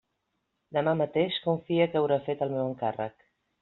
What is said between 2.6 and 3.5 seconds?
encàrrec.